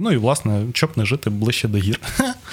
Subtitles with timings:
[0.00, 2.00] Ну і власне, щоб не жити ближче до гір.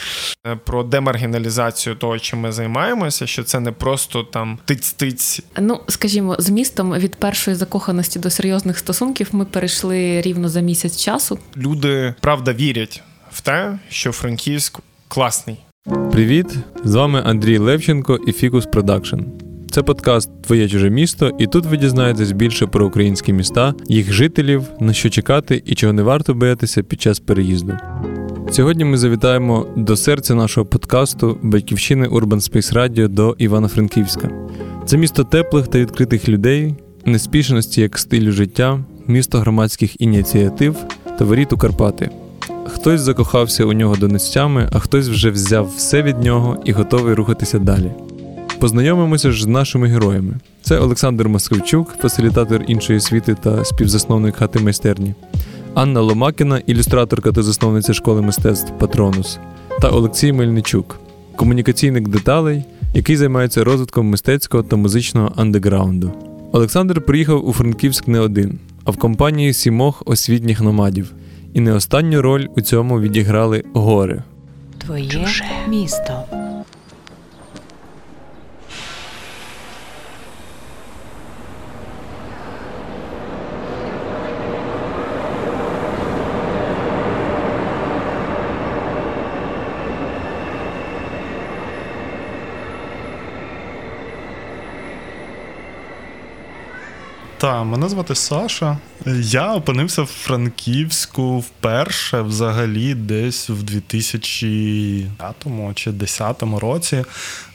[0.65, 5.43] Про демаргіналізацію того, чим ми займаємося, що це не просто там тиць-тиць.
[5.59, 10.97] Ну, скажімо, з містом від першої закоханості до серйозних стосунків ми перейшли рівно за місяць
[10.97, 11.39] часу.
[11.57, 15.57] Люди правда вірять в те, що Франківськ класний.
[16.11, 16.47] Привіт!
[16.83, 19.19] З вами Андрій Левченко і Фікус Продакшн.
[19.77, 24.63] Це подкаст Твоє чуже місто, і тут ви дізнаєтесь більше про українські міста, їх жителів,
[24.79, 27.77] на що чекати і чого не варто боятися під час переїзду.
[28.51, 34.29] Сьогодні ми завітаємо до серця нашого подкасту Батьківщини Urban Space Radio до Івано-Франківська.
[34.85, 36.75] Це місто теплих та відкритих людей,
[37.05, 40.75] неспішності як стилю життя, місто громадських ініціатив
[41.19, 42.09] та воріт у Карпати.
[42.65, 47.59] Хтось закохався у нього донестями, а хтось вже взяв все від нього і готовий рухатися
[47.59, 47.91] далі.
[48.59, 50.33] Познайомимося ж з нашими героями.
[50.61, 55.13] Це Олександр Москвичук, фасилітатор іншої світи та співзасновник хати майстерні,
[55.73, 59.39] Анна Ломакіна, ілюстраторка та засновниця школи мистецтв Патронус,
[59.81, 60.99] та Олексій Мельничук,
[61.35, 66.11] комунікаційник деталей, який займається розвитком мистецького та музичного андеграунду.
[66.51, 71.11] Олександр приїхав у Франківськ не один, а в компанії сімох освітніх номадів.
[71.53, 74.23] І не останню роль у цьому відіграли гори.
[74.77, 75.43] Твоє Чуже.
[75.69, 76.13] місто.
[97.47, 98.77] Так, мене звати Саша.
[99.21, 105.35] Я опинився в Франківську вперше, взагалі, десь в 2005
[105.75, 107.03] чи 2010 році,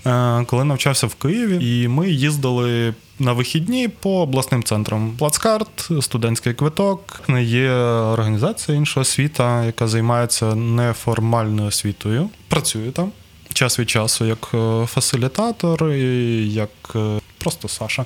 [0.06, 2.94] е, коли навчався в Києві, і ми їздили.
[3.18, 7.20] На вихідні по обласним центрам Плацкарт, студентський квиток.
[7.40, 12.30] Є організація іншого освіта, яка займається неформальною освітою.
[12.48, 13.12] Працюю там
[13.52, 18.04] час від часу як е, фасилітатор, як е, просто Саша.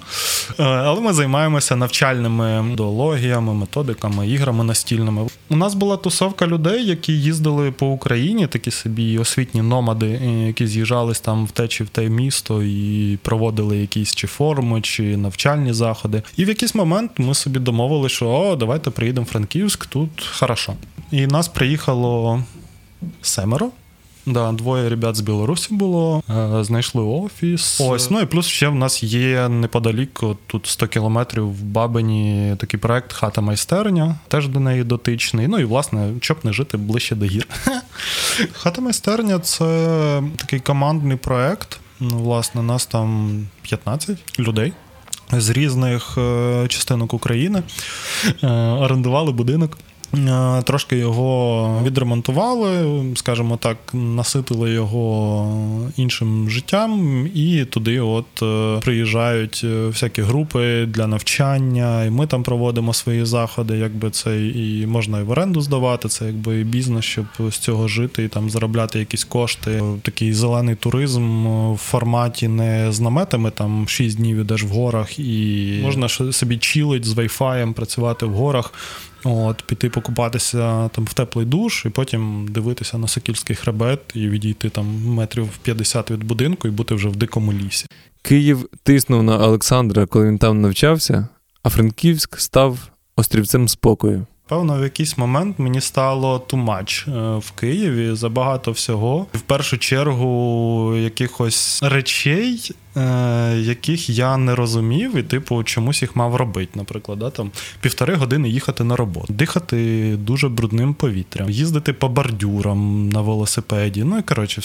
[0.59, 5.27] Е, але ми займаємося навчальними ідеологіями, методиками, іграми настільними.
[5.49, 10.07] У нас була тусовка людей, які їздили по Україні, такі собі освітні номади,
[10.47, 15.17] які з'їжджались там в те чи в те місто і проводили якісь чи форуми, чи
[15.17, 16.23] навчальні заходи.
[16.37, 20.75] І в якийсь момент ми собі домовили, що о, давайте приїдемо в Франківськ, тут хорошо.
[21.11, 22.45] І нас приїхало
[23.23, 23.71] семеро.
[24.27, 27.81] Да, двоє ребят з Білорусі було, е, знайшли офіс.
[27.81, 32.81] Ось, ну і плюс ще в нас є неподалік, тут 100 кілометрів в Бабині такий
[32.81, 35.49] проект Хата майстерня, теж до неї дотичний.
[35.49, 37.47] Ну і власне, щоб не жити ближче до гір.
[38.53, 41.81] Хата майстерня це такий командний проект.
[42.01, 44.73] Ну, власне, нас там 15 людей.
[45.33, 47.63] З різних е, частинок України
[48.43, 49.79] е, орендували будинок.
[50.15, 59.61] Е, трошки його відремонтували, скажімо так, наситили його іншим життям, і туди от е, приїжджають
[59.65, 63.79] е, всякі групи для навчання, і ми там проводимо свої заходи.
[63.79, 67.89] Якби це і можна і в оренду здавати, це якби і бізнес, щоб з цього
[67.89, 69.83] жити і там заробляти якісь кошти.
[70.03, 75.81] Такий зелений туризм в форматі не з наметами, там 6 днів ідеш в горах, і
[75.83, 78.73] можна собі чилить з вайфаєм, працювати в горах.
[79.27, 84.71] От, Піти покупатися там в теплий душ, і потім дивитися на Сокільський хребет і відійти
[84.71, 87.87] там метрів 50 від будинку і бути вже в дикому лісі.
[88.23, 91.29] Київ тиснув на Олександра, коли він там навчався,
[91.63, 92.79] а Франківськ став
[93.17, 94.27] острівцем спокою.
[94.49, 99.27] Певно, в якийсь момент мені стало much е, в Києві забагато всього.
[99.35, 106.37] В першу чергу якихось речей, е, яких я не розумів, і типу чомусь їх мав
[106.37, 106.73] робити.
[106.75, 113.09] Наприклад, да, там півтори години їхати на роботу, дихати дуже брудним повітрям, їздити по бордюрам
[113.09, 114.05] на велосипеді.
[114.05, 114.63] Ну і коротше,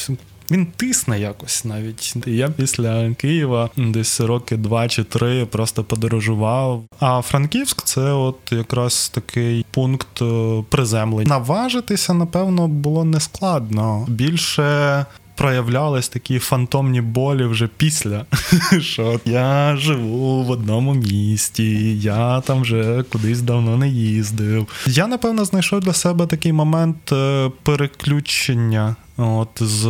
[0.51, 2.15] він тисне якось навіть.
[2.25, 6.83] Я після Києва десь роки два чи три просто подорожував.
[6.99, 11.29] А Франківськ це от якраз такий пункт е, приземлення.
[11.29, 14.05] Наважитися, напевно, було нескладно.
[14.09, 15.05] Більше.
[15.35, 18.25] Проявлялись такі фантомні болі вже після,
[18.79, 24.67] що я живу в одному місті, я там вже кудись давно не їздив.
[24.87, 29.83] Я напевно знайшов для себе такий момент е, переключення От з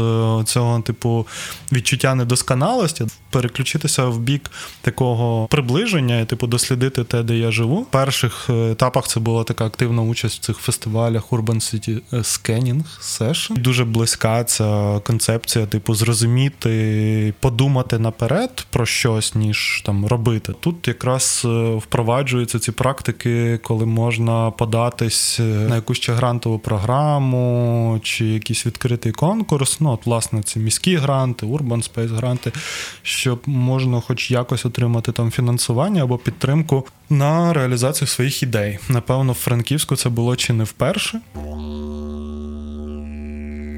[0.45, 1.27] цього типу
[1.71, 4.51] відчуття недосконалості переключитися в бік
[4.81, 7.81] такого приближення і типу дослідити те, де я живу.
[7.81, 13.57] В перших етапах це була така активна участь в цих фестивалях Urban City Scanning Session.
[13.57, 20.53] Дуже близька ця концепція, типу, зрозуміти, подумати наперед про щось, ніж там робити.
[20.59, 27.99] Тут якраз е, впроваджуються ці практики, коли можна податись е, на якусь ще грантову програму
[28.03, 29.79] чи якийсь відкритий конкурс.
[29.79, 32.51] Ну, от, власне, ці міські гранти, Urban Space гранти,
[33.03, 38.79] щоб можна хоч якось отримати там фінансування або підтримку на реалізацію своїх ідей.
[38.89, 41.21] Напевно, в Франківську це було чи не вперше.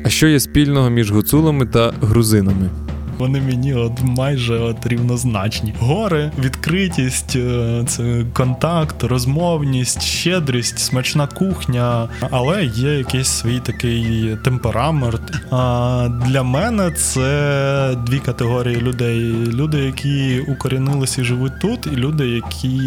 [0.05, 2.92] А що є спільного між гуцулами та грузинами?
[3.17, 5.73] Вони мені от майже от рівнозначні.
[5.79, 15.21] Гори, відкритість, е, це контакт, розмовність, щедрість, смачна кухня, але є якийсь свій такий темперамент.
[15.51, 22.27] А для мене це дві категорії людей: люди, які укорінилися і живуть тут, і люди,
[22.27, 22.77] які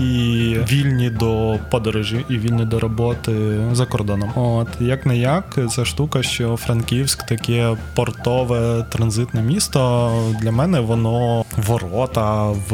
[0.72, 3.32] вільні до подорожі і вільні до роботи
[3.72, 4.30] за кордоном.
[4.34, 11.44] От як не як, ця штука, що Франківськ таке портове транзитне місто для мене воно
[11.56, 12.72] ворота в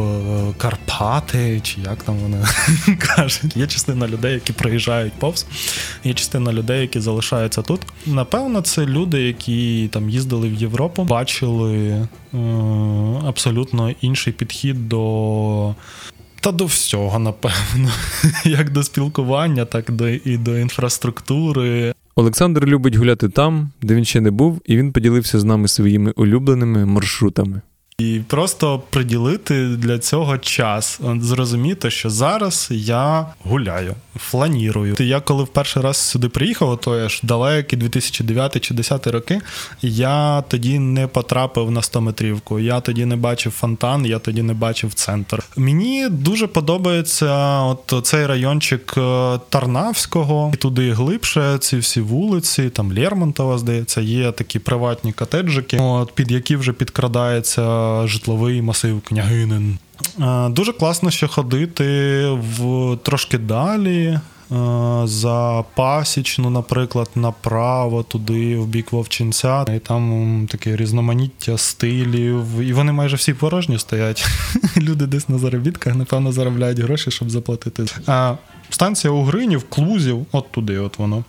[0.59, 2.45] Карпати, чи як там вони
[2.99, 3.57] кажуть.
[3.57, 5.47] Є частина людей, які приїжджають повз,
[6.05, 7.81] є частина людей, які залишаються тут.
[8.07, 12.39] Напевно, це люди, які там їздили в Європу, бачили е,
[13.27, 15.75] абсолютно інший підхід до.
[16.41, 17.91] Та до всього, напевно,
[18.45, 19.91] як до спілкування, так
[20.25, 21.95] і до інфраструктури.
[22.15, 26.13] Олександр любить гуляти там, де він ще не був, і він поділився з нами своїми
[26.17, 27.61] улюбленими маршрутами.
[28.03, 34.97] І просто приділити для цього час, зрозуміти, що зараз я гуляю, фланірую.
[34.99, 39.41] Я коли в перший раз сюди приїхав, то ж далекі 2009 чи 2010 роки,
[39.83, 42.59] я тоді не потрапив на 100 метрівку.
[42.59, 45.43] Я тоді не бачив фонтан, я тоді не бачив центр.
[45.57, 52.93] Мені дуже подобається от цей райончик е, Тарнавського, і туди глибше ці всі вулиці, там
[52.93, 57.63] Лермонтова, здається, є такі приватні котеджики, от під які вже підкрадається
[58.07, 59.79] житловий масив княгинин.
[60.49, 64.19] Дуже класно ще ходити в трошки далі.
[65.05, 72.93] За пасічну, наприклад, направо, туди, в бік Вовчинця, і там таке різноманіття стилів, і вони
[72.93, 74.27] майже всі порожні стоять.
[74.77, 77.85] Люди десь на заробітках, напевно, заробляють гроші, щоб заплатити.
[78.07, 78.35] А
[78.71, 81.25] станція Угринів, Клузів, от туди, от воно.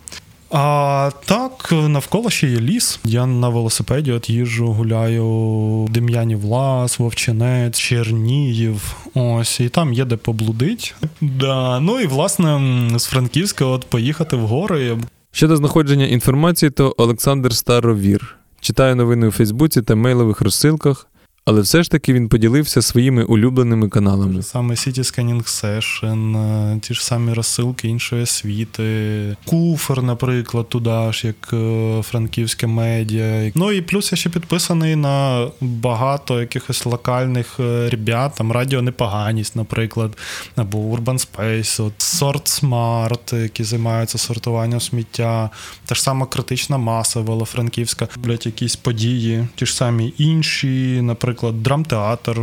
[0.56, 3.00] А так, навколо ще є ліс.
[3.06, 8.96] Я на велосипеді от їжджу, гуляю Дем'янів Лас, Вовчинець, Черніїв.
[9.14, 10.96] Ось, і там є де поблудить.
[11.22, 11.80] Да.
[11.80, 12.62] Ну і власне
[13.00, 14.98] з Франківська от поїхати в гори.
[15.32, 18.36] Щодо знаходження інформації, то Олександр Старовір.
[18.62, 21.08] Читаю новини у Фейсбуці та мейлових розсилках.
[21.46, 24.44] Але все ж таки він поділився своїми улюбленими каналами.
[24.44, 31.28] Саме City Scanning Session, е, ті ж самі розсилки іншої освіти, куфер, наприклад, туди ж,
[31.28, 33.52] як е, франківське медіа.
[33.56, 39.56] Ну і плюс я ще підписаний на багато якихось локальних е, ребят, там Радіо Непоганість,
[39.56, 40.18] наприклад,
[40.56, 45.50] або Urban Space, от Sort Smart, які займаються сортуванням сміття,
[45.86, 51.64] та ж сама критична маса велофранківська, блять, якісь події, ті ж самі інші, наприклад наприклад,
[51.64, 52.38] драмтеатр.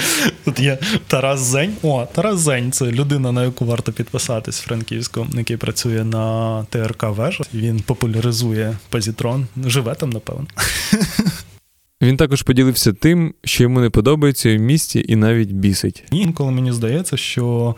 [0.44, 1.76] Тут є Тарас Зень.
[1.82, 7.44] О, Тарас Зень це людина, на яку варто підписатись Франківську, який працює на ТРК Вежа.
[7.54, 9.46] Він популяризує позітрон.
[9.66, 10.46] Живе там, напевно.
[12.02, 16.04] Він також поділився тим, що йому не подобається в місті і навіть бісить.
[16.10, 17.76] Інколи мені здається, що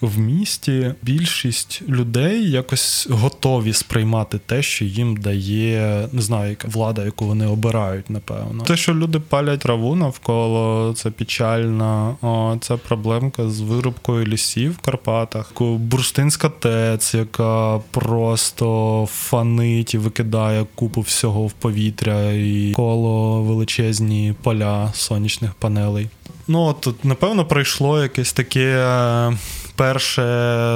[0.00, 7.04] в місті більшість людей якось готові сприймати те, що їм дає не знаю, яка влада,
[7.04, 8.64] яку вони обирають, напевно.
[8.64, 12.16] Те, що люди палять траву навколо, це печальна.
[12.60, 15.52] Це проблемка з вирубкою лісів в Карпатах.
[15.60, 24.92] Бурштинська ТЕЦ, яка просто фанить і викидає купу всього в повітря і коло величезні поля
[24.94, 26.08] сонячних панелей.
[26.48, 29.36] Ну, тут, напевно, пройшло якесь таке е,
[29.76, 30.22] перше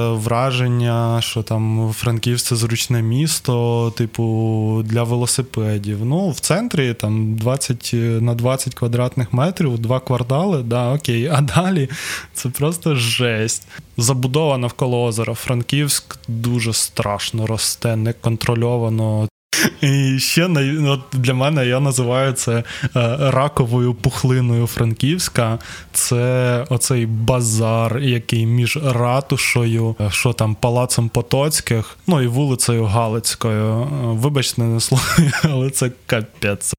[0.08, 6.04] враження, що там Франківськ це зручне місто, типу, для велосипедів.
[6.04, 7.90] Ну, в центрі там 20
[8.20, 11.26] на 20 квадратних метрів, два квартали, да, окей.
[11.32, 11.88] А далі
[12.34, 13.68] це просто жесть.
[13.96, 15.34] Забудова навколо озера.
[15.34, 19.28] Франківськ дуже страшно росте, неконтрольовано.
[19.80, 20.48] І ще
[20.88, 22.64] от для мене я називаю це е,
[23.20, 25.58] раковою пухлиною Франківська.
[25.92, 33.82] Це оцей базар, який між ратушою, е, що там, палацом Потоцьких, ну і вулицею Галицькою.
[33.82, 35.04] Е, вибачте, не слово,
[35.44, 36.74] але це капець.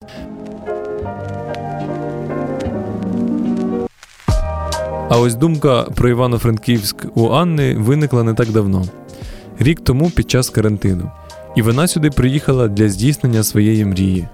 [5.12, 8.86] А ось думка про Івано-Франківськ у Анни виникла не так давно,
[9.59, 11.12] рік тому під час карантину.
[11.55, 14.27] І вона сюди приїхала для здійснення своєї мрії.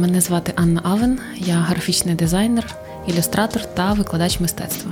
[0.00, 2.74] Мене звати Анна Авен, я графічний дизайнер,
[3.08, 4.90] ілюстратор та викладач мистецтва.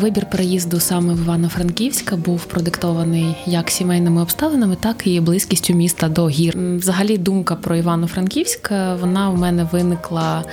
[0.00, 6.28] Вибір переїзду саме в Івано-Франківська був продиктований як сімейними обставинами, так і близькістю міста до
[6.28, 6.58] гір.
[6.58, 8.70] Взагалі, думка про Івано-Франківськ
[9.00, 10.44] вона у мене виникла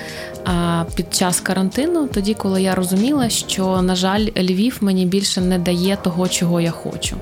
[0.95, 5.97] під час карантину, тоді, коли я розуміла, що на жаль, Львів мені більше не дає
[6.03, 7.15] того, чого я хочу.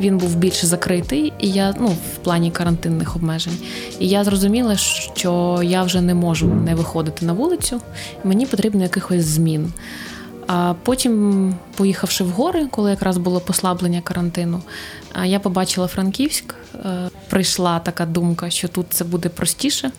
[0.00, 3.56] Він був більш закритий, і я ну в плані карантинних обмежень.
[4.00, 7.80] І я зрозуміла, що я вже не можу не виходити на вулицю,
[8.24, 9.72] мені потрібно якихось змін.
[10.46, 14.62] А потім, поїхавши в гори, коли якраз було послаблення карантину,
[15.24, 16.54] я побачила Франківськ.
[16.84, 19.90] Е, прийшла така думка, що тут це буде простіше.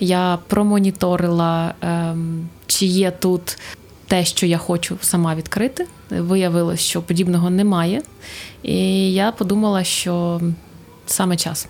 [0.00, 3.58] Я промоніторила, ем, чи є тут
[4.06, 5.86] те, що я хочу сама відкрити.
[6.10, 8.02] Виявилось, що подібного немає.
[8.62, 10.40] І я подумала, що
[11.06, 11.68] саме час.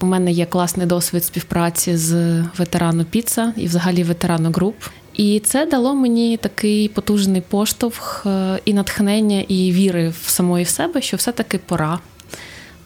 [0.00, 4.76] У мене є класний досвід співпраці з ветерану Піца і взагалі ветерану груп.
[5.14, 10.68] І це дало мені такий потужний поштовх е, і натхнення, і віри в самої в
[10.68, 11.98] себе, що все-таки пора.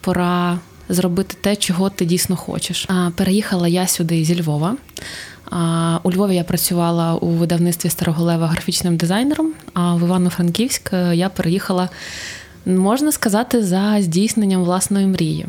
[0.01, 2.89] Пора зробити те, чого ти дійсно хочеш.
[3.17, 4.77] Переїхала я сюди зі Львова.
[6.03, 9.53] У Львові я працювала у видавництві Староголева графічним дизайнером.
[9.75, 11.89] А в Івано-Франківськ е, я переїхала,
[12.67, 15.47] можна сказати, за здійсненням власної мрії,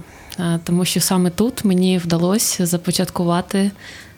[0.64, 3.72] тому що саме тут мені вдалося започаткувати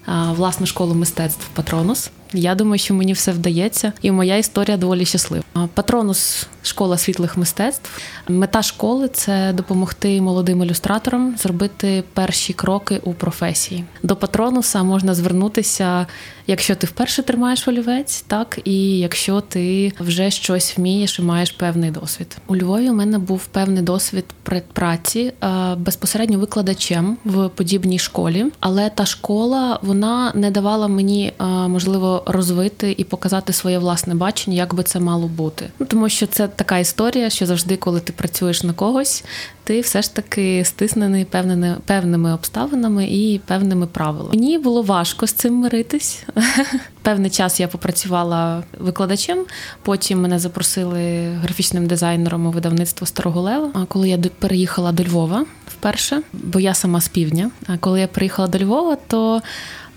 [0.08, 2.12] власну школу мистецтв Патронус.
[2.34, 5.44] Я думаю, що мені все вдається, і моя історія доволі щаслива.
[5.74, 8.02] Патронус школа світлих мистецтв.
[8.28, 13.84] Мета школи це допомогти молодим ілюстраторам зробити перші кроки у професії.
[14.04, 16.08] До патронуса можна звернутися,
[16.48, 21.92] якщо ти вперше тримаєш олівець, так і якщо ти вже щось вмієш і маєш певний
[21.92, 22.38] досвід.
[22.48, 24.26] У Львові у мене був певний досвід
[24.74, 25.34] праці
[25.78, 31.34] безпосередньо викладачем в подібній школі, але та школа вона не давала мені
[31.68, 35.70] можливо розвити і показати своє власне бачення, як би це мало бути.
[35.80, 39.24] Ну тому що це така історія, що завжди, коли ти працюєш на когось,
[39.64, 44.30] ти все ж таки стиснений певними певними обставинами і певними правилами.
[44.30, 46.24] Мені було важко з цим миритись.
[47.02, 49.46] Певний час я попрацювала викладачем.
[49.82, 53.72] Потім мене запросили графічним дизайнером у видавництво Старого Лева.
[53.74, 57.52] А коли я переїхала до Львова вперше, бо я сама з півдня.
[57.68, 59.42] А коли я приїхала до Львова, то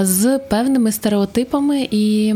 [0.00, 2.34] з певними стереотипами і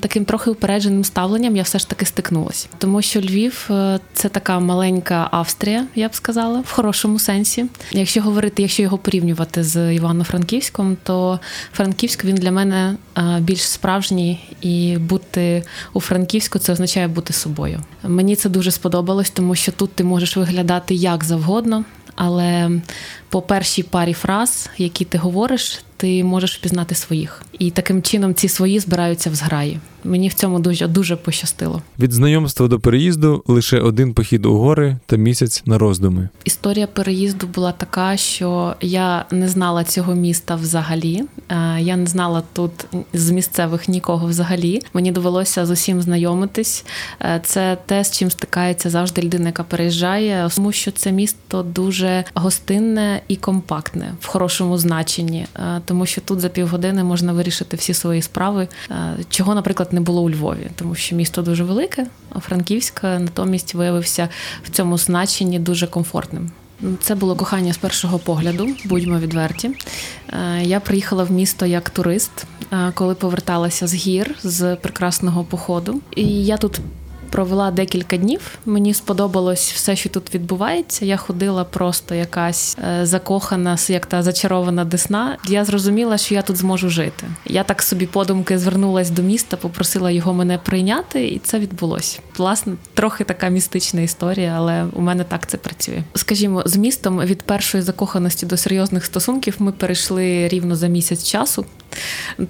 [0.00, 4.60] таким трохи упередженим ставленням я все ж таки стикнулася, тому що Львів е, це така
[4.60, 7.66] маленька Австрія, я б сказала, в хорошому сенсі.
[7.92, 11.40] Якщо говорити, якщо його порівнювати з Івано-Франківськом, то
[11.72, 17.80] Франківськ він для мене е, більш справжній, і бути у Франківську це означає бути собою.
[18.02, 21.84] Мені це дуже сподобалось, тому що тут ти можеш виглядати як завгодно.
[22.14, 22.70] Але
[23.28, 27.42] по першій парі фраз, які ти говориш, ти можеш впізнати своїх.
[27.58, 29.78] І таким чином ці свої збираються в зграї.
[30.04, 31.82] Мені в цьому дуже дуже пощастило.
[31.98, 36.28] Від знайомства до переїзду лише один похід у гори та місяць на роздуми.
[36.44, 41.24] Історія переїзду була така, що я не знала цього міста взагалі.
[41.48, 42.72] Е, я не знала тут
[43.12, 44.80] з місцевих нікого взагалі.
[44.94, 46.84] Мені довелося з усім знайомитись.
[47.20, 52.24] Е, це те, з чим стикається завжди людина, яка переїжджає, тому що це місто дуже
[52.34, 57.94] гостинне і компактне в хорошому значенні, е, тому що тут за півгодини можна вирішити всі
[57.94, 58.68] свої справи,
[59.30, 64.28] чого, наприклад не було у Львові, тому що місто дуже велике, а Франківськ натомість виявився
[64.64, 66.50] в цьому значенні дуже комфортним.
[67.00, 69.70] Це було кохання з першого погляду, будьмо відверті.
[70.28, 76.00] Е, я приїхала в місто як турист, е, коли поверталася з гір з прекрасного походу.
[76.16, 76.80] І я тут
[77.32, 78.40] провела декілька днів.
[78.66, 81.04] Мені сподобалось все, що тут відбувається.
[81.04, 85.38] Я ходила просто якась е, закохана, як та зачарована десна.
[85.48, 87.26] Я зрозуміла, що я тут зможу жити.
[87.46, 92.18] Я так собі подумки звернулась до міста, попросила його мене прийняти, і це відбулося.
[92.36, 96.02] Власне, трохи така містична історія, але у мене так це працює.
[96.14, 101.66] Скажімо, з містом від першої закоханості до серйозних стосунків ми перейшли рівно за місяць часу.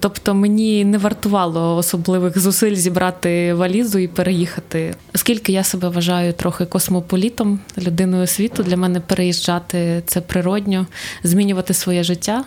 [0.00, 4.94] Тобто мені не вартувало особливих зусиль зібрати валізу і переїхати.
[5.14, 10.86] Оскільки я себе вважаю трохи космополітом, людиною світу, для мене переїжджати це природньо,
[11.22, 12.44] змінювати своє життя.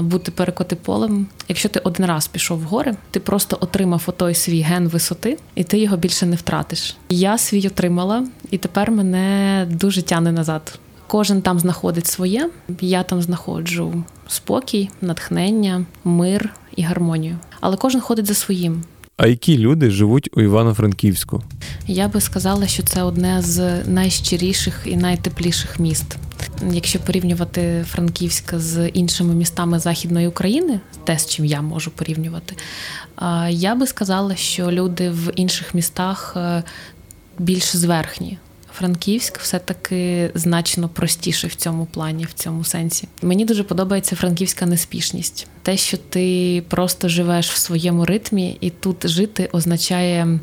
[0.00, 1.26] бути перекоти полем.
[1.48, 5.64] Якщо ти один раз пішов в гори, ти просто отримав отой свій ген висоти, і
[5.64, 6.96] ти його більше не втратиш.
[7.08, 10.78] Я свій отримала, і тепер мене дуже тяне назад.
[11.06, 12.50] Кожен там знаходить своє.
[12.80, 17.38] Я там знаходжу спокій, натхнення, мир і гармонію.
[17.60, 18.82] Але кожен ходить за своїм.
[19.16, 21.42] А які люди живуть у Івано-Франківську?
[21.86, 26.16] Я би сказала, що це одне з найщиріших і найтепліших міст.
[26.70, 32.56] Якщо порівнювати Франківська з іншими містами Західної України, те, з чим я можу порівнювати,
[33.48, 36.62] я би сказала, що люди в інших містах е,
[37.38, 38.38] більш зверхні.
[38.78, 43.08] Франківськ все-таки значно простіше в цьому плані, в цьому сенсі.
[43.22, 45.46] Мені дуже подобається франківська неспішність.
[45.62, 50.38] Те, що ти просто живеш в своєму ритмі, і тут жити означає.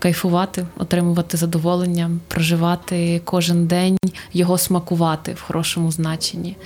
[0.00, 3.98] Кайфувати, отримувати задоволення, проживати кожен день,
[4.32, 6.56] його смакувати в хорошому значенні.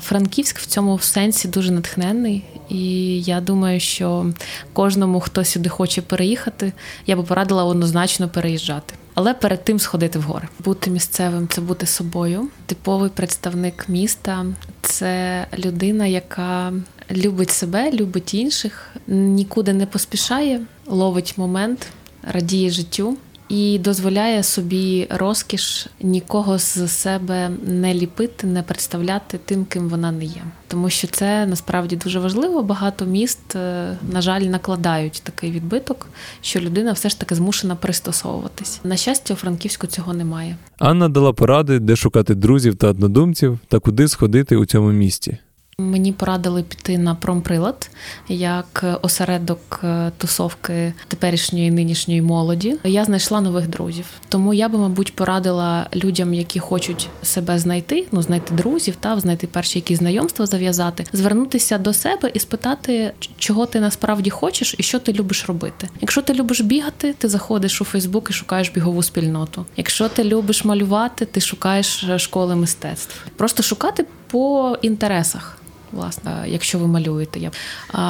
[0.00, 4.26] Франківськ в цьому сенсі дуже натхненний, і я думаю, що
[4.72, 6.72] кожному, хто сюди хоче переїхати,
[7.06, 8.94] я би порадила однозначно переїжджати.
[9.14, 10.48] Але перед тим сходити в гори.
[10.64, 12.48] Бути місцевим це бути собою.
[12.66, 14.46] Типовий представник міста
[14.82, 16.72] це людина, яка
[17.10, 21.86] любить себе, любить інших, нікуди не поспішає, ловить момент,
[22.22, 23.16] радіє життю
[23.52, 30.24] і дозволяє собі розкіш нікого з себе не ліпити, не представляти тим, ким вона не
[30.24, 30.42] є.
[30.68, 32.62] Тому що це насправді дуже важливо.
[32.62, 36.08] Багато міст, е, на жаль, накладають такий відбиток,
[36.40, 38.80] що людина все ж таки змушена пристосовуватись.
[38.84, 40.56] На щастя, у Франківську цього немає.
[40.78, 45.38] Анна дала поради, де шукати друзів та однодумців та куди сходити у цьому місті.
[45.78, 47.90] Мені порадили піти на промприлад
[48.28, 52.76] як осередок е, тусовки теперішньої нинішньої молоді.
[52.84, 54.04] Я знайшла нових друзів.
[54.28, 59.46] Тому я би, мабуть, порадила людям, які хочуть себе знайти, ну знайти друзів, та знайти
[59.46, 64.98] перші якісь знайомства, зав'язати, звернутися до себе і спитати, чого ти насправді хочеш і що
[64.98, 65.88] ти любиш робити.
[66.00, 69.66] Якщо ти любиш бігати, ти заходиш у Фейсбук і шукаєш бігову спільноту.
[69.76, 73.26] Якщо ти любиш малювати, ти шукаєш школи мистецтв.
[73.36, 75.61] Просто шукати по інтересах
[75.92, 77.50] власне, якщо ви малюєте.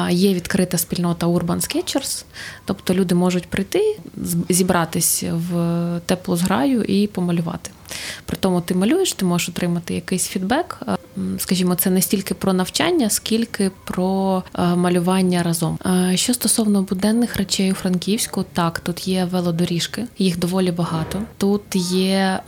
[0.09, 2.25] Є відкрита спільнота Urban Sketchers,
[2.65, 3.97] тобто люди можуть прийти,
[4.49, 7.71] зібратись в теплу зграю і помалювати.
[8.25, 10.79] При тому ти малюєш, ти можеш отримати якийсь фідбек.
[11.37, 15.79] Скажімо, це не стільки про навчання, скільки про малювання разом.
[16.15, 21.19] Що стосовно буденних речей у Франківську, так тут є велодоріжки, їх доволі багато.
[21.37, 22.39] Тут є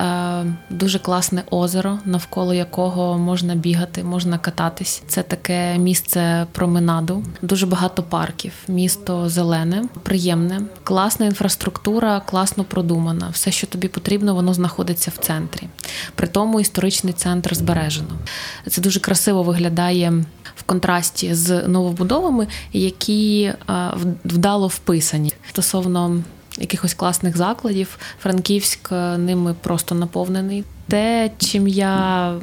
[0.69, 5.03] дуже класне озеро, навколо якого можна бігати, можна кататись.
[5.07, 13.29] Це таке місце променаду, дуже багато парків, місто зелене, приємне, класна інфраструктура, класно продумана.
[13.29, 15.34] Все, що тобі потрібно, воно знаходиться в центрі.
[16.15, 18.09] При тому історичний центр збережено.
[18.67, 23.53] Це дуже красиво виглядає в контрасті з новобудовами, які
[24.25, 26.23] вдало вписані стосовно
[26.57, 27.97] якихось класних закладів.
[28.21, 30.63] Франківськ е, ними просто наповнений.
[30.87, 32.33] Те, чим я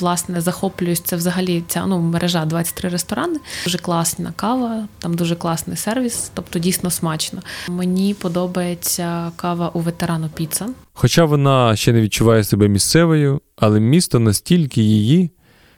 [0.00, 3.38] власне захоплююсь, це взагалі ця ну, мережа 23 ресторани.
[3.64, 7.42] Дуже класна кава, там дуже класний сервіс, тобто дійсно смачно.
[7.68, 10.66] Мені подобається кава у ветерану піца.
[10.92, 15.30] Хоча вона ще не відчуває себе місцевою, але місто настільки її,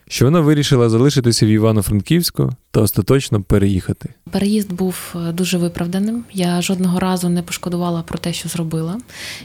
[0.08, 4.08] що вона вирішила залишитися в Івано-Франківську та остаточно переїхати.
[4.30, 6.24] Переїзд був е, дуже виправданим.
[6.32, 9.00] Я жодного разу не пошкодувала про те, що зробила.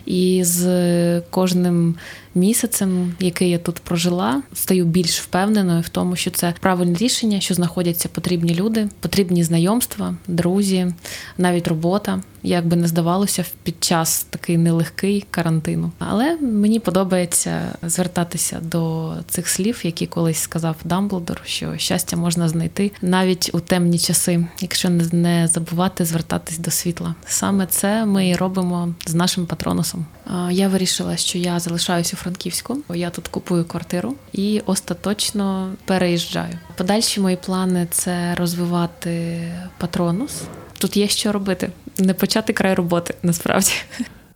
[0.05, 1.95] І з кожним
[2.35, 7.53] місяцем, який я тут прожила, стаю більш впевненою в тому, що це правильне рішення, що
[7.53, 10.93] знаходяться потрібні люди, потрібні знайомства, друзі,
[11.37, 12.21] навіть робота.
[12.43, 15.91] Як би не здавалося, під час такий нелегкий карантину.
[15.99, 22.91] Але мені подобається звертатися до цих слів, які колись сказав Дамблдор, що щастя можна знайти
[23.17, 27.15] навіть у темні часи, якщо не забувати звертатись до світла.
[27.25, 30.05] Саме це ми і робимо з нашим патронусом.
[30.51, 36.53] Я вирішила, що я залишаюся у Франківську, я тут купую квартиру і остаточно переїжджаю.
[36.75, 39.41] Подальші мої плани це розвивати
[39.77, 40.41] патронус.
[40.77, 43.71] Тут є що робити, не почати край роботи насправді.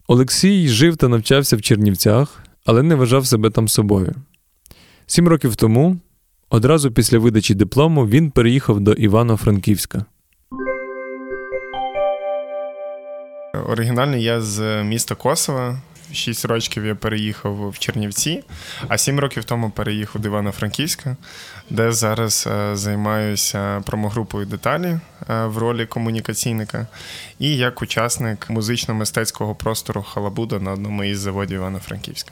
[0.08, 4.16] Олексій жив та навчався в Чернівцях, але не вважав себе там собою.
[5.06, 5.98] Сім років тому
[6.54, 10.06] Одразу після видачі диплому він переїхав до Івано-Франківська.
[13.68, 15.82] Оригінально я з міста Косова.
[16.14, 18.44] Шість років я переїхав в Чернівці,
[18.88, 21.18] а сім років тому переїхав до Івано-Франківська,
[21.72, 26.88] де зараз е, займаюся промогрупою деталі е, в ролі комунікаційника
[27.40, 32.32] і як учасник музично-мистецького простору Халабуда на одному із заводів Івано-Франківська.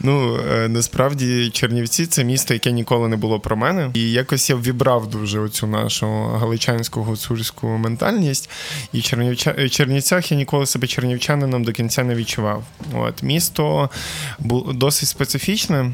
[0.00, 4.56] Ну е, насправді Чернівці це місто, яке ніколи не було про мене, і якось я
[4.56, 8.50] вібрав дуже оцю нашу галичанську гуцульську ментальність.
[8.92, 9.68] І Чернівча...
[9.68, 12.64] Чернівцях я ніколи себе чернівчанином до кінця не відчував.
[12.94, 13.90] От місто
[14.38, 15.92] було досить специфічне.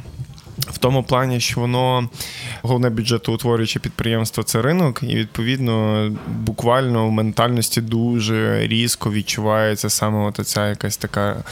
[0.59, 2.09] В тому плані, що воно
[2.63, 10.47] головне бюджетоутворююче підприємство це ринок, і відповідно буквально в ментальності дуже різко відчувається саме от
[10.47, 11.45] ця якась така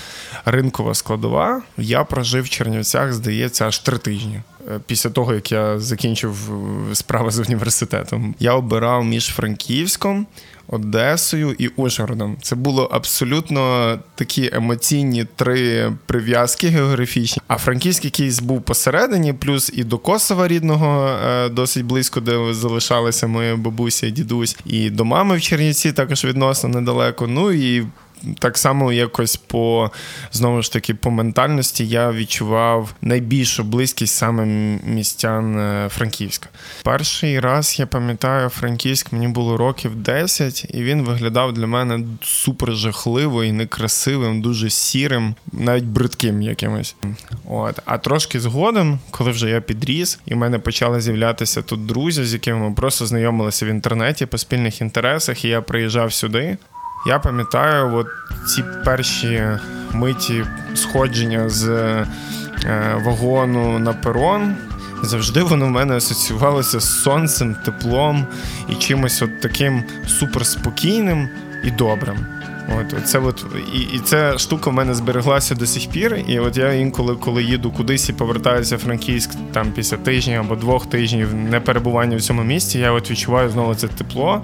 [0.44, 1.62] ринкова складова.
[1.78, 4.40] Я прожив в Чернівцях, здається, аж три тижні.
[4.70, 6.52] Е, після того, як я закінчив
[6.90, 10.26] е, справи з університетом, я обирав між Франківськом.
[10.68, 12.36] Одесою і Ужгородом.
[12.42, 17.42] Це було абсолютно такі емоційні три прив'язки географічні.
[17.48, 23.26] А франківський кейс був посередині, плюс і до Косова рідного е, досить близько, де залишалися
[23.26, 27.26] моя бабуся і дідусь, і до мами в Чернівці також відносно недалеко.
[27.26, 27.86] Ну і
[28.38, 29.90] так само якось по
[30.32, 34.46] знову ж таки по ментальності я відчував найбільшу близькість саме
[34.86, 36.48] містян е, Франківська.
[36.82, 42.74] Перший раз я пам'ятаю, Франківськ мені було років 10, і він виглядав для мене супер
[42.74, 46.96] жахливо і некрасивим, дуже сірим, навіть бридким якимось.
[47.48, 52.24] От, а трошки згодом, коли вже я підріс, і в мене почали з'являтися тут друзі,
[52.24, 56.56] з якими ми просто знайомилися в інтернеті по спільних інтересах, і я приїжджав сюди.
[57.06, 58.06] Я пам'ятаю, от
[58.48, 59.42] ці перші
[59.92, 62.06] миті сходження з е,
[63.04, 64.56] вагону на перон.
[65.02, 68.26] Завжди воно в мене асоціювалося з сонцем, теплом
[68.68, 71.28] і чимось от таким суперспокійним
[71.64, 72.26] і добрим.
[72.78, 76.24] От, це от, І і ця штука в мене збереглася до сих пір.
[76.28, 80.56] І от я інколи, коли їду кудись і повертаюся в Франківськ там після тижня або
[80.56, 84.42] двох тижнів не перебування в цьому місці, я от відчуваю знову це тепло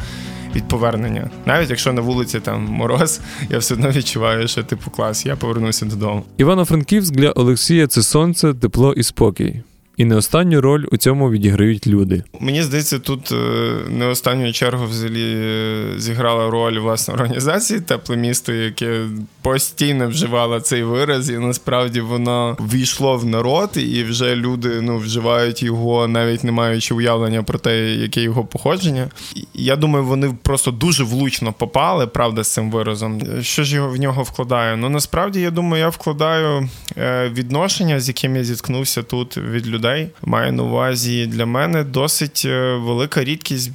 [0.55, 1.31] від повернення.
[1.47, 5.87] Навіть якщо на вулиці там мороз, я все одно відчуваю, що типу клас, я повернуся
[5.87, 6.25] додому.
[6.37, 9.63] Івано-Франківськ для Олексія це сонце, тепло і спокій.
[9.99, 12.23] І не останню роль у цьому відіграють люди.
[12.41, 18.53] Мені здається, тут е, не останню чергу взагалі е, зіграла роль власне організації тепле місто,
[18.53, 19.01] яке
[19.43, 25.63] постійно вживало цей вираз, і насправді воно війшло в народ, і вже люди ну вживають
[25.63, 29.09] його, навіть не маючи уявлення про те, яке його походження.
[29.55, 33.21] Я думаю, вони просто дуже влучно попали, правда, з цим виразом.
[33.43, 34.77] Що ж його в нього вкладаю?
[34.77, 39.88] Ну насправді я думаю, я вкладаю е, відношення, з яким я зіткнувся тут від людей
[39.89, 40.11] людей.
[40.23, 43.71] Маю на увазі для мене досить е, велика рідкість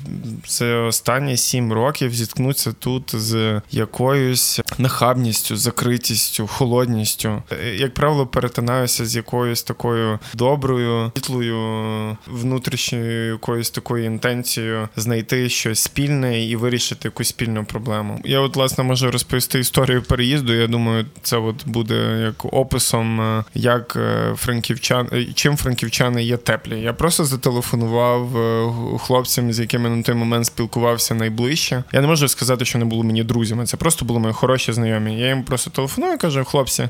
[0.47, 7.43] за останні сім років зіткнутися тут з якоюсь нахабністю, закритістю, холодністю.
[7.52, 15.80] Е, як правило, перетинаюся з якоюсь такою доброю, світлою, внутрішньою якоюсь такою інтенцією знайти щось
[15.80, 18.19] спільне і вирішити якусь спільну проблему.
[18.26, 20.54] Я, от, власне, можу розповісти історію переїзду.
[20.54, 23.97] Я думаю, це от буде як описом, е, як
[24.36, 26.82] франківчан, чим франківчан львівчани є теплі.
[26.82, 31.84] Я просто зателефонував е, хлопцям, з якими на той момент спілкувався найближче.
[31.94, 33.66] Я не можу сказати, що не було мені друзями.
[33.66, 35.20] Це просто були мої хороші знайомі.
[35.20, 36.89] Я їм просто телефоную і кажу, хлопці.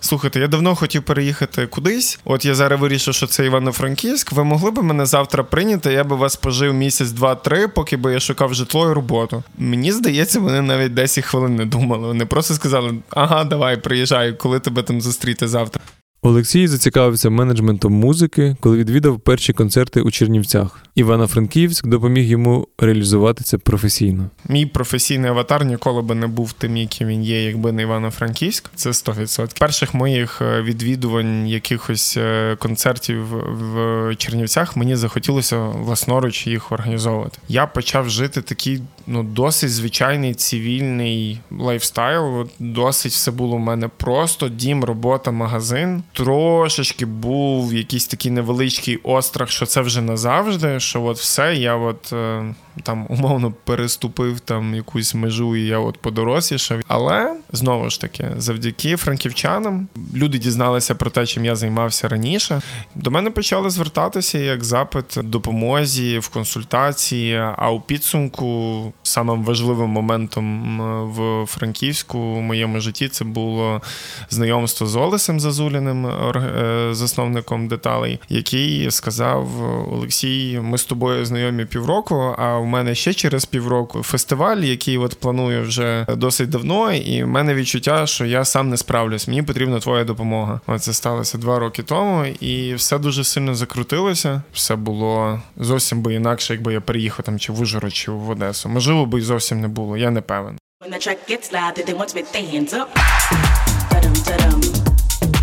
[0.00, 2.18] Слухайте, я давно хотів переїхати кудись.
[2.24, 4.32] От я зараз вирішив, що це Івано-Франківськ.
[4.32, 5.92] Ви могли б мене завтра прийняти?
[5.92, 9.42] Я би вас пожив місяць, два-три, поки би я шукав житло і роботу.
[9.58, 12.06] Мені здається, вони навіть 10 хвилин не думали.
[12.06, 15.82] Вони просто сказали: ага, давай, приїжджай, коли тебе там зустріти завтра.
[16.22, 20.82] Олексій зацікавився менеджментом музики, коли відвідав перші концерти у Чернівцях.
[20.94, 24.30] Івано-Франківськ допоміг йому реалізувати це професійно.
[24.48, 28.70] Мій професійний аватар ніколи би не був тим, яким він є, якби не Івано-Франківськ.
[28.74, 29.58] Це 100%.
[29.58, 33.24] Перших моїх е, відвідувань якихось е, концертів
[33.60, 37.38] в Чернівцях мені захотілося власноруч їх організовувати.
[37.48, 42.48] Я почав жити такий ну досить звичайний цивільний lifestyle.
[42.58, 49.50] Досить все було в мене просто дім, робота, магазин трошечки був якийсь такий невеличкий острах,
[49.50, 50.80] що це вже назавжди.
[50.80, 55.98] Що от все, я от е, там умовно переступив там якусь межу, і я от
[55.98, 56.80] подорослішав.
[56.88, 62.60] Але знову ж таки, завдяки франківчанам, люди дізналися про те, чим я займався раніше.
[62.94, 67.34] До мене почали звертатися як запит допомозі в консультації.
[67.56, 70.78] А у підсумку самим важливим моментом
[71.10, 73.82] в Франківську в моєму житті це було
[74.30, 79.48] знайомство з Олесем Зазуліним, е, засновником деталей, який сказав:
[79.92, 82.34] Олексій, ми з тобою знайомі півроку.
[82.38, 87.54] А мене ще через півроку фестиваль, який от планую вже досить давно, і в мене
[87.54, 89.28] відчуття, що я сам не справлюсь.
[89.28, 90.60] Мені потрібна твоя допомога.
[90.66, 94.42] Оце сталося два роки тому, і все дуже сильно закрутилося.
[94.52, 98.68] Все було зовсім би інакше, якби я приїхав там чи в Ужгород, чи в Одесу.
[98.68, 99.96] Можливо, би і зовсім не було.
[99.96, 100.58] Я не певен.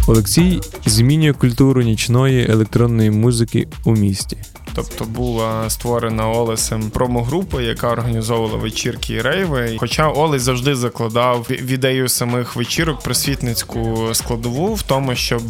[0.07, 4.37] Олексій змінює культуру нічної електронної музики у місті.
[4.75, 9.77] Тобто була створена Олесем промогрупа, яка організовувала вечірки і рейви.
[9.79, 15.41] Хоча Олес завжди закладав в ідею самих вечірок просвітницьку складову в тому, щоб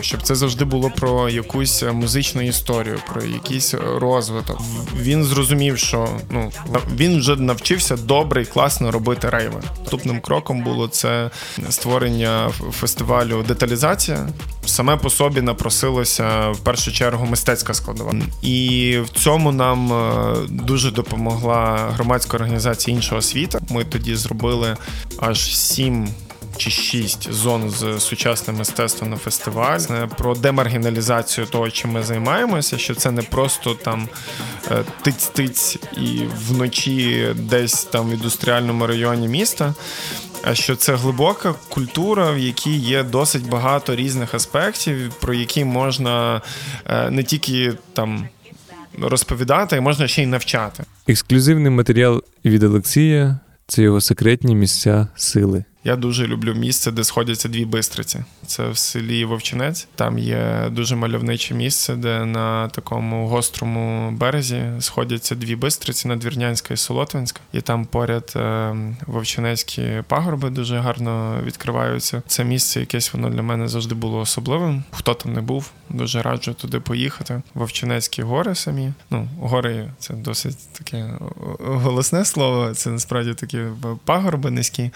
[0.00, 4.60] щоб це завжди було про якусь музичну історію, про якийсь розвиток.
[5.00, 6.52] Він зрозумів, що ну
[6.96, 9.62] він вже навчився добре і класно робити рейви.
[9.80, 11.30] Наступним кроком було це
[11.70, 14.28] створення фестивалю деталізація.
[14.66, 18.14] Саме по собі напросилося в першу чергу мистецька складова.
[18.42, 18.65] І
[19.04, 23.58] в цьому нам е, дуже допомогла громадська організація іншого світу.
[23.70, 24.76] Ми тоді зробили
[25.18, 26.08] аж сім.
[26.58, 32.94] Чи шість зон з сучасним мистецтвом на фестивалі про демаргіналізацію того, чим ми займаємося, що
[32.94, 34.08] це не просто там
[34.70, 39.74] е, тиць-тиць і вночі десь там в індустріальному районі міста.
[40.48, 46.42] А що це глибока культура, в якій є досить багато різних аспектів, про які можна
[46.86, 48.28] е, не тільки там
[49.00, 50.84] розповідати, можна ще й навчати.
[51.08, 55.64] Ексклюзивний матеріал від Олексія це його секретні місця сили.
[55.86, 58.24] Я дуже люблю місце, де сходяться дві бистриці.
[58.46, 59.88] Це в селі Вовчинець.
[59.94, 66.76] Там є дуже мальовниче місце, де на такому гострому березі сходяться дві бистриці надвірнянська і
[66.76, 67.40] Солотвинська.
[67.52, 68.74] І там поряд е,
[69.06, 72.22] вовчинецькі пагорби дуже гарно відкриваються.
[72.26, 74.84] Це місце, якесь воно для мене завжди було особливим.
[74.90, 77.42] Хто там не був, дуже раджу туди поїхати.
[77.54, 78.92] Вовчинецькі гори самі.
[79.10, 81.10] Ну, гори це досить таке
[81.58, 82.74] голосне слово.
[82.74, 83.58] Це насправді такі
[84.04, 84.90] пагорби низькі,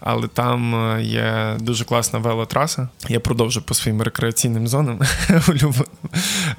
[0.00, 2.88] але там е, є дуже класна велотраса.
[3.08, 5.00] Я продовжу по своїм рекреаційним зонам.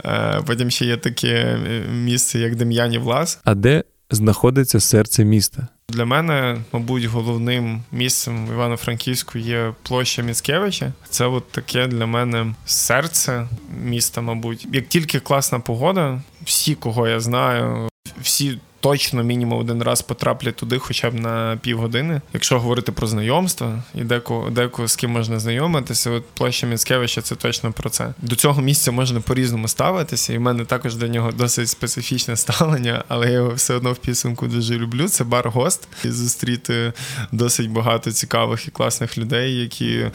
[0.05, 3.39] Е, потім ще є таке е, місце, як Дем'янів Лас.
[3.43, 5.67] А де знаходиться серце міста?
[5.89, 10.93] Для мене, мабуть, головним місцем в Івано-Франківську є площа Міцкевича.
[11.09, 13.47] Це от таке для мене серце
[13.83, 14.67] міста, мабуть.
[14.73, 17.89] Як тільки класна погода, всі, кого я знаю,
[18.21, 22.21] всі точно мінімум один раз потраплять туди, хоча б на півгодини.
[22.33, 27.35] Якщо говорити про знайомство і деко, деко з ким можна знайомитися, от площа Міцкевича це
[27.35, 28.13] точно про це.
[28.21, 33.03] До цього місця можна по-різному ставитися, і в мене також до нього досить специфічне ставлення,
[33.07, 35.07] але я його все одно в підсумку дуже люблю.
[35.07, 36.93] Це бар гост і зустріти
[37.31, 40.05] досить багато цікавих і класних людей, які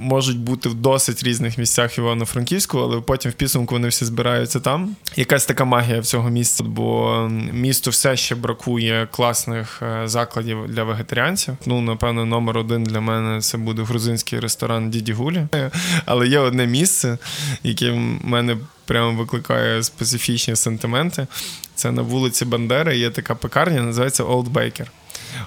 [0.00, 4.96] можуть бути в досить різних місцях Івано-Франківську, але потім в підсумку вони всі збираються там.
[5.16, 10.68] Якась така магія в цього місця, бо місто місту все ще бракує класних е, закладів
[10.68, 11.56] для вегетаріанців.
[11.66, 15.46] Ну, напевно, номер один для мене це буде грузинський ресторан Діді Гулі.
[16.04, 17.18] Але є одне місце,
[17.62, 21.26] яке в мене прямо викликає специфічні сентименти.
[21.74, 22.98] Це на вулиці Бандери.
[22.98, 24.86] Є така пекарня, називається Old Baker.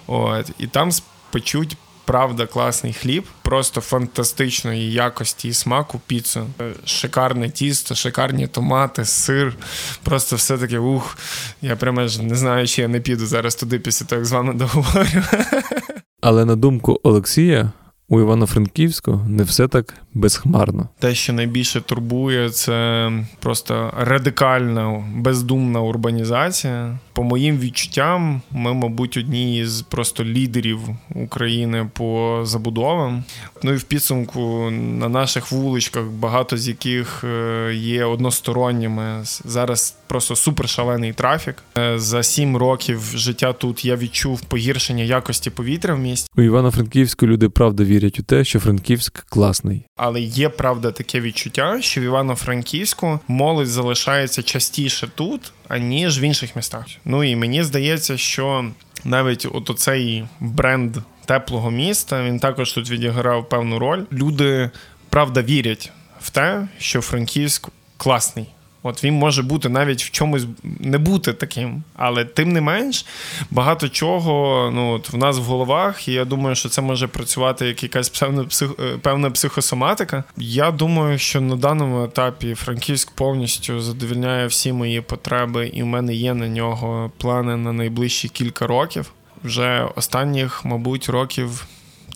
[0.08, 0.90] От, І там
[1.32, 6.48] печуть правда класний хліб, просто фантастичної якості і смаку піцу.
[6.86, 9.56] Шикарне тісто, шикарні томати, сир.
[10.04, 11.18] Просто все таке ух.
[11.62, 14.54] Я прямо не знаю, чи я не піду зараз туди після того, як з вами
[14.54, 15.24] договорю.
[16.22, 17.72] Але на думку Олексія,
[18.10, 20.88] у Івано-Франківську не все так безхмарно.
[21.00, 26.98] Те, що найбільше турбує, це просто радикальна бездумна урбанізація.
[27.14, 30.80] По моїм відчуттям, ми, мабуть, одні із просто лідерів
[31.16, 33.24] України по забудовам.
[33.64, 39.20] Ну і в підсумку на наших вуличках, багато з яких е, є односторонніми.
[39.46, 41.56] Зараз просто супершалений трафік.
[41.78, 46.30] Е, за сім років життя тут я відчув погіршення якості повітря в місті.
[46.38, 49.86] У Івано-Франківську люди правда вірять у те, що Франківськ класний.
[49.96, 56.56] Але є правда таке відчуття, що в Івано-Франківську молодь залишається частіше тут, аніж в інших
[56.56, 56.86] містах.
[57.06, 58.66] Ну і мені здається, що
[59.04, 64.02] навіть от оцей бренд теплого міста він також тут відіграв певну роль.
[64.12, 64.70] Люди
[65.10, 68.48] правда вірять в те, що Франківськ класний.
[68.84, 73.06] От він може бути навіть в чомусь не бути таким, але тим не менш
[73.52, 77.68] багато чого ну от в нас в головах, і я думаю, що це може працювати
[77.68, 80.24] як якась певна псих, е, певна психосоматика.
[80.38, 86.14] Я думаю, що на даному етапі Франківськ повністю задовільняє всі мої потреби, і в мене
[86.14, 89.12] є на нього плани на найближчі кілька років.
[89.44, 91.68] Вже останніх, мабуть, років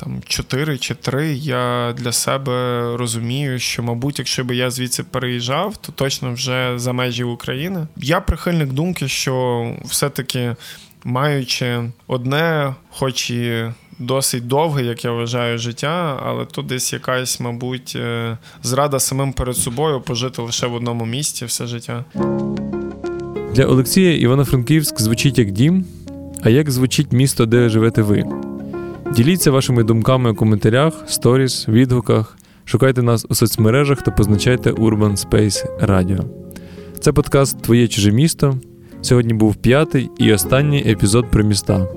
[0.04, 5.78] там 4 чи 3 я для себе розумію, що, мабуть, якщо б я звідси переїжджав,
[5.78, 7.88] то точно вже за межі України.
[7.98, 10.56] Я прихильник думки, що все-таки
[11.04, 13.66] маючи одне, хоч і
[14.00, 19.58] досить довге, як я вважаю, життя, але тут десь якась, мабуть, е, зрада самим перед
[19.58, 22.06] собою пожити лише в одному місці все життя.
[23.54, 25.86] Для Олексія Івано-Франківськ звучить як дім,
[26.44, 28.24] а як звучить місто, де живете ви?
[29.16, 32.38] Діліться вашими думками у коментарях, сторіс, відгуках.
[32.66, 36.26] Шукайте нас у соцмережах та позначайте Urban Space Radio.
[37.00, 38.58] Це подкаст Твоє чуже місто.
[39.02, 41.88] Сьогодні був п'ятий і останній епізод про міста.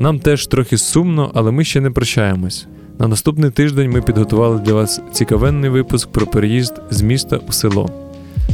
[0.00, 2.66] Нам теж трохи сумно, але ми ще не прощаємось.
[2.98, 7.90] На наступний тиждень ми підготували для вас цікавенний випуск про переїзд з міста у село.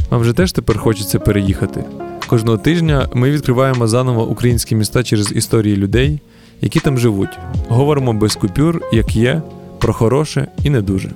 [0.09, 1.83] Вам же теж тепер хочеться переїхати.
[2.27, 6.19] Кожного тижня ми відкриваємо заново українські міста через історії людей,
[6.61, 7.39] які там живуть.
[7.67, 9.41] Говоримо без купюр, як є,
[9.79, 11.11] про хороше і не дуже.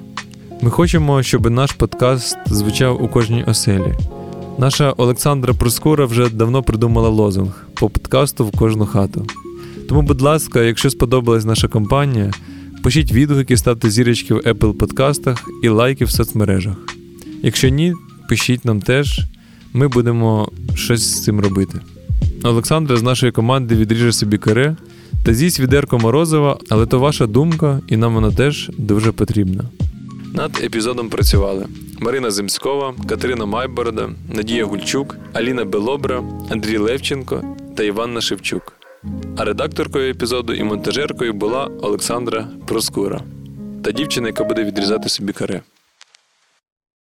[0.62, 3.94] Ми хочемо, щоб наш подкаст звучав у кожній оселі.
[4.58, 9.28] Наша Олександра Проскура вже давно придумала лозунг по подкасту в кожну хату.
[9.90, 12.32] Тому, будь ласка, якщо сподобалась наша компанія,
[12.84, 16.76] пишіть відгуки, ставте зірочки в Apple подкастах і лайки в соцмережах.
[17.44, 17.94] Якщо ні,
[18.30, 19.22] пишіть нам теж,
[19.74, 21.80] ми будемо щось з цим робити.
[22.44, 24.76] Олександра з нашої команди відріже собі каре
[25.24, 29.64] та з'їсть відерко морозива, але то ваша думка, і нам вона теж дуже потрібна.
[30.34, 31.66] Над епізодом працювали
[32.00, 37.44] Марина Земськова, Катерина Майборода, Надія Гульчук, Аліна Белобра, Андрій Левченко
[37.76, 38.74] та Іванна Шевчук.
[39.38, 43.22] А редакторкою епізоду і монтажеркою була Олександра Проскура
[43.84, 45.62] та дівчина, яка буде відрізати собі каре.